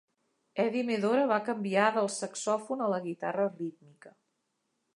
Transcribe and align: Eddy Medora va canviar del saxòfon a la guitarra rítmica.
Eddy 0.61 0.79
Medora 0.87 1.25
va 1.31 1.37
canviar 1.49 1.83
del 1.97 2.09
saxòfon 2.15 2.81
a 2.85 2.89
la 2.95 2.99
guitarra 3.07 3.47
rítmica. 3.53 4.15